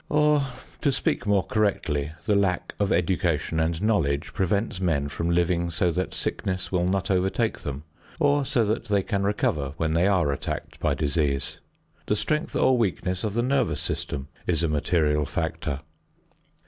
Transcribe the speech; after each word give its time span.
Or, 0.09 0.41
to 0.81 0.91
speak 0.91 1.27
more 1.27 1.43
correctly, 1.45 2.11
the 2.25 2.33
lack 2.33 2.73
of 2.79 2.91
education 2.91 3.59
and 3.59 3.79
knowledge 3.83 4.33
prevents 4.33 4.81
men 4.81 5.09
from 5.09 5.29
living 5.29 5.69
so 5.69 5.91
that 5.91 6.15
sickness 6.15 6.71
will 6.71 6.87
not 6.87 7.11
overtake 7.11 7.59
them, 7.59 7.83
or 8.19 8.43
so 8.43 8.65
that 8.65 8.85
they 8.85 9.03
can 9.03 9.21
recover 9.23 9.73
when 9.77 9.93
they 9.93 10.07
are 10.07 10.31
attacked 10.31 10.79
by 10.79 10.95
disease. 10.95 11.59
The 12.07 12.15
strength 12.15 12.55
or 12.55 12.75
weakness 12.79 13.23
of 13.23 13.35
the 13.35 13.43
nervous 13.43 13.79
system 13.79 14.27
is 14.47 14.63
a 14.63 14.67
material 14.67 15.27
factor. 15.27 15.81